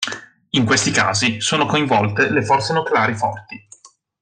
[0.49, 3.67] In questi casi sono coinvolte le forze nucleari forti.